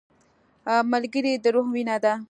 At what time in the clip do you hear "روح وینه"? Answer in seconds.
1.53-1.97